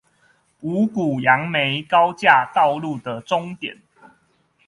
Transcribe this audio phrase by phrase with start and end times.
[0.61, 3.83] 五股楊梅高架道路的終點